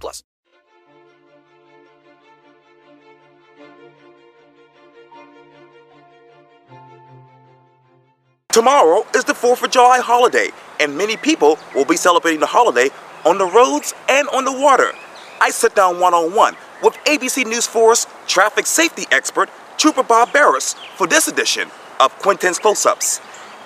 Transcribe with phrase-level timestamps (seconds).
[0.00, 0.22] plus.
[8.52, 12.90] Tomorrow is the 4th of July holiday, and many people will be celebrating the holiday
[13.24, 14.92] on the roads and on the water.
[15.40, 19.48] I sit down one on one with ABC News Force traffic safety expert
[19.78, 23.20] Trooper Bob Beres for this edition of Quintin's Close Ups.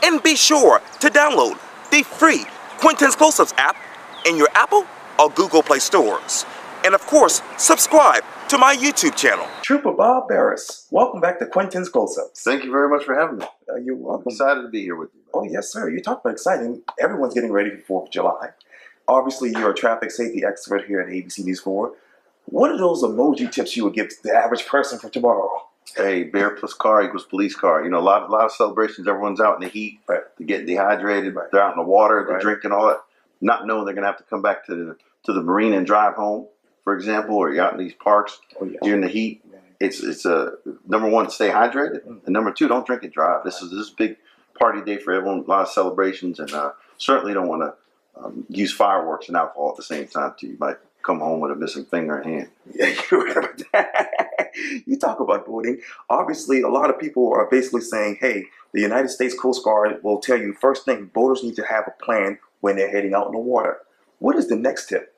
[0.04, 1.58] And be sure to download
[1.90, 2.44] the free
[2.78, 3.76] Quintin's Close Ups app
[4.24, 4.86] in your Apple
[5.18, 6.44] or Google Play stores.
[6.84, 9.46] And of course, subscribe to my YouTube channel.
[9.62, 12.42] Trooper Bob Beres, welcome back to Quintin's Close Ups.
[12.42, 13.46] Thank you very much for having me.
[13.68, 15.20] Uh, you're I'm excited to be here with you.
[15.34, 15.90] Oh, yes, sir.
[15.90, 16.82] You talk about exciting.
[17.00, 18.50] Everyone's getting ready for 4th of July.
[19.08, 21.92] Obviously, you're a traffic safety expert here at ABC News 4.
[22.46, 25.50] What are those emoji tips you would give to the average person for tomorrow?
[25.96, 27.82] Hey, bear plus car equals police car.
[27.84, 29.06] You know, a lot, a lot of celebrations.
[29.08, 30.00] Everyone's out in the heat.
[30.08, 30.20] Right.
[30.38, 31.34] They're getting dehydrated.
[31.34, 31.50] Right.
[31.50, 32.24] They're out in the water.
[32.26, 32.42] They're Right.
[32.42, 33.00] drinking all that,
[33.40, 35.86] not knowing they're going to have to come back to the to the marine and
[35.86, 36.46] drive home,
[36.84, 38.38] for example, or you're out in these parks.
[38.60, 38.78] Oh, yeah.
[38.94, 39.42] In the heat.
[39.78, 40.52] It's it's a
[40.88, 42.24] number one, stay hydrated, Mm.
[42.24, 43.44] and number two, don't drink and drive.
[43.44, 44.16] This is this is a big
[44.58, 45.40] party day for everyone.
[45.40, 47.74] A lot of celebrations, and uh, certainly don't want to
[48.24, 50.32] um, use fireworks and alcohol at the same time.
[50.38, 52.48] Too, you might come home with a missing finger and hand.
[52.74, 54.52] Yeah, you're right about that.
[54.86, 55.82] you talk about boating.
[56.08, 60.20] Obviously, a lot of people are basically saying, hey, the United States Coast Guard will
[60.20, 63.32] tell you first thing, boaters need to have a plan when they're heading out in
[63.32, 63.78] the water.
[64.18, 65.14] What is the next tip?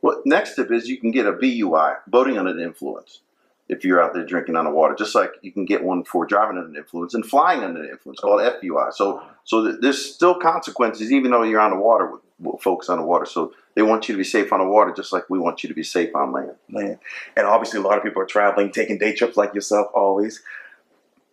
[0.00, 3.20] Well, next tip is you can get a BUI, boating under the influence,
[3.68, 4.94] if you're out there drinking on the water.
[4.94, 7.90] Just like you can get one for driving under the influence and flying under the
[7.90, 8.90] influence, called FUI.
[8.94, 12.96] So, so there's still consequences, even though you're on the water with, with folks on
[12.96, 13.26] the water.
[13.26, 15.68] So they want you to be safe on the water, just like we want you
[15.68, 16.54] to be safe on land.
[16.70, 16.98] Man.
[17.36, 20.42] And obviously, a lot of people are traveling, taking day trips like yourself always.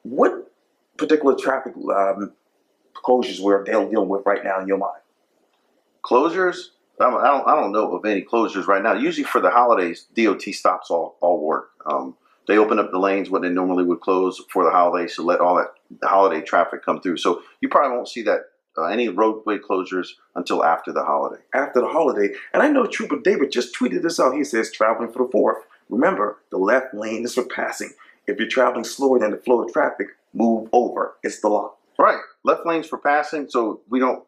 [0.04, 0.52] What
[0.98, 2.34] particular traffic um,
[2.94, 5.00] closures we're deal- dealing with right now in your mind?
[6.04, 6.70] Closures.
[7.00, 8.94] I don't, I don't, know of any closures right now.
[8.94, 11.70] Usually for the holidays, DOT stops all, all work.
[11.86, 12.18] Um,
[12.48, 15.40] they open up the lanes what they normally would close for the holidays to let
[15.40, 15.68] all that
[16.02, 17.18] the holiday traffic come through.
[17.18, 18.42] So you probably won't see that
[18.78, 21.42] uh, any roadway closures until after the holiday.
[21.54, 22.34] after the holiday.
[22.54, 24.36] And I know Trooper David just tweeted this out.
[24.36, 25.64] He says, traveling for the fourth.
[25.90, 27.92] Remember, the left lane is for passing.
[28.28, 31.16] If you're traveling slower than the flow of traffic, move over.
[31.24, 31.74] It's the law.
[31.98, 33.50] Right, left lanes for passing.
[33.50, 34.24] So we don't.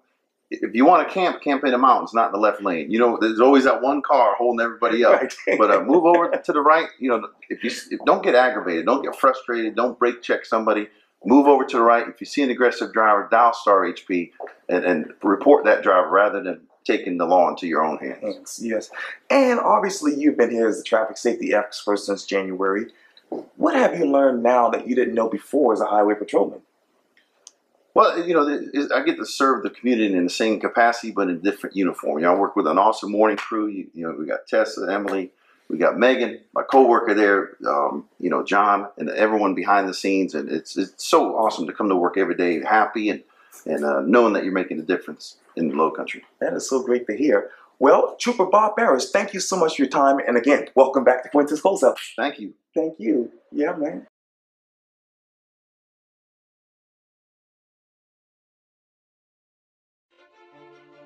[0.51, 2.91] If you want to camp, camp in the mountains, not in the left lane.
[2.91, 5.21] You know, there's always that one car holding everybody up.
[5.21, 5.33] Right.
[5.57, 6.89] but uh, move over to the right.
[6.99, 10.89] You know, if you if, don't get aggravated, don't get frustrated, don't brake check somebody.
[11.23, 12.07] Move over to the right.
[12.07, 14.31] If you see an aggressive driver, dial star HP
[14.67, 18.59] and, and report that driver rather than taking the law into your own hands.
[18.59, 18.91] Yes, yes.
[19.29, 22.87] And obviously, you've been here as a traffic safety expert since January.
[23.55, 26.61] What have you learned now that you didn't know before as a highway patrolman?
[27.93, 31.41] Well, you know, I get to serve the community in the same capacity, but in
[31.41, 32.19] different uniform.
[32.19, 33.67] You know, I work with an awesome morning crew.
[33.67, 35.31] You, you know, we got Tessa, Emily,
[35.67, 40.35] we got Megan, my coworker there, um, you know, John, and everyone behind the scenes.
[40.35, 43.23] And it's it's so awesome to come to work every day happy and
[43.65, 46.23] and uh, knowing that you're making a difference in the Low Country.
[46.39, 47.51] That is so great to hear.
[47.79, 50.19] Well, Trooper Bob Beres, thank you so much for your time.
[50.27, 51.97] And again, welcome back to Quintin's Close Up.
[52.15, 52.53] Thank you.
[52.75, 53.31] Thank you.
[53.51, 54.05] Yeah, man.